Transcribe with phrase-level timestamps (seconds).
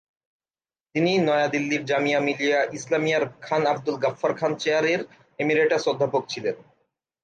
[0.95, 5.01] তিনি নয়া দিল্লির জামিয়া মিলিয়া ইসলামিয়ার খান আবদুল গাফফার খান চেয়ার এর
[5.39, 6.55] এমেরিটাস অধ্যাপক ছিলেন।